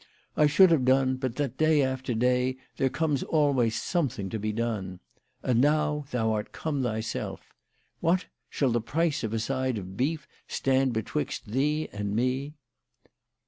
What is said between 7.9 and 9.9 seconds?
What, shall the price of a side